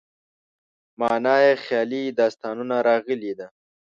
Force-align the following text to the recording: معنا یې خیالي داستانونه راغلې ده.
معنا 0.99 1.35
یې 1.45 1.53
خیالي 1.63 2.03
داستانونه 2.19 2.75
راغلې 2.87 3.33
ده. 3.39 3.47